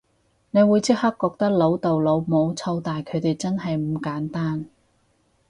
[0.49, 4.65] 你會即刻覺得老豆老母湊大佢哋真係唔簡單